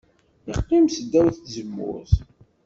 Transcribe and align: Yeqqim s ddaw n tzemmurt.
Yeqqim 0.47 0.85
s 0.89 0.95
ddaw 1.03 1.27
n 1.33 1.37
tzemmurt. 1.37 2.13